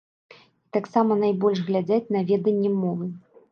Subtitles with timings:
[0.63, 3.05] І таксама найбольш глядзяць на веданне мовы.